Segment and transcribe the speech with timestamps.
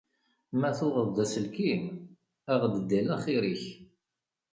[0.59, 1.83] Ma tuɣeḍ-d aselkim,
[2.53, 3.63] aɣ-d Dell axir-ik.